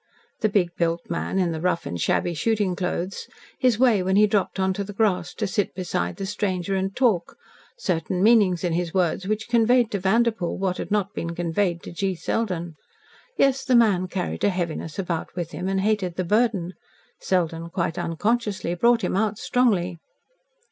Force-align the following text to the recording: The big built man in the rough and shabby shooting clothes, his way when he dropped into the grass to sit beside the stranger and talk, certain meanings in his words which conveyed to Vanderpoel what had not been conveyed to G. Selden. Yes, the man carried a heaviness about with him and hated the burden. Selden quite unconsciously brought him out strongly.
The 0.39 0.49
big 0.49 0.75
built 0.77 1.11
man 1.11 1.37
in 1.37 1.51
the 1.51 1.61
rough 1.61 1.85
and 1.85 2.01
shabby 2.01 2.33
shooting 2.33 2.75
clothes, 2.75 3.27
his 3.59 3.77
way 3.77 4.01
when 4.01 4.15
he 4.15 4.25
dropped 4.25 4.57
into 4.57 4.83
the 4.83 4.93
grass 4.97 5.31
to 5.35 5.45
sit 5.45 5.75
beside 5.75 6.15
the 6.15 6.25
stranger 6.25 6.75
and 6.75 6.95
talk, 6.95 7.37
certain 7.77 8.23
meanings 8.23 8.63
in 8.63 8.73
his 8.73 8.95
words 8.95 9.27
which 9.27 9.47
conveyed 9.47 9.91
to 9.91 9.99
Vanderpoel 9.99 10.57
what 10.57 10.77
had 10.77 10.89
not 10.89 11.13
been 11.13 11.35
conveyed 11.35 11.83
to 11.83 11.91
G. 11.91 12.15
Selden. 12.15 12.77
Yes, 13.37 13.63
the 13.63 13.75
man 13.75 14.07
carried 14.07 14.43
a 14.43 14.49
heaviness 14.49 14.97
about 14.97 15.35
with 15.35 15.51
him 15.51 15.67
and 15.67 15.81
hated 15.81 16.15
the 16.15 16.23
burden. 16.23 16.73
Selden 17.19 17.69
quite 17.69 17.99
unconsciously 17.99 18.73
brought 18.73 19.03
him 19.03 19.15
out 19.15 19.37
strongly. 19.37 19.99